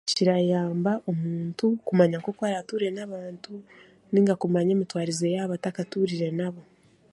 [0.15, 3.53] Kirayamba omuntu kumanya nk'oku araatuure n'abantu
[4.11, 6.61] nainga kumanya emitwarize yaabo atakatuurire nabo